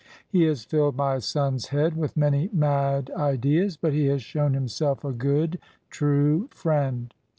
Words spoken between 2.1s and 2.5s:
many